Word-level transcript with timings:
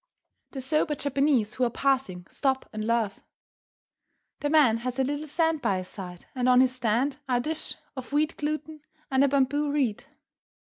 The 0.53 0.61
sober 0.61 0.95
Japanese 0.95 1.53
who 1.53 1.63
are 1.63 1.69
passing 1.69 2.25
stop 2.27 2.67
and 2.73 2.87
laugh. 2.87 3.19
The 4.39 4.49
man 4.49 4.77
has 4.77 4.97
a 4.97 5.03
little 5.03 5.27
stand 5.27 5.61
by 5.61 5.77
his 5.77 5.89
side, 5.89 6.25
and 6.33 6.49
on 6.49 6.57
this 6.57 6.73
stand 6.73 7.19
are 7.29 7.37
a 7.37 7.39
dish 7.39 7.75
of 7.95 8.11
wheat 8.11 8.35
gluten 8.35 8.81
and 9.11 9.23
a 9.23 9.27
bamboo 9.27 9.69
reed. 9.71 10.05